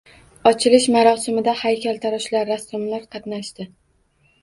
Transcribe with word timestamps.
Ochilish 0.51 0.87
marosimida 0.95 1.55
haykaltaroshlar, 1.61 2.53
rassomlar 2.55 3.09
qatnashdi. 3.15 3.73